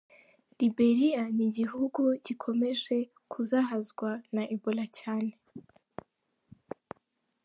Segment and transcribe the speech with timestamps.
[0.59, 2.97] Liberiya ni igihugu gikomeje
[3.31, 5.33] kuzahazwa na Ebola cyane.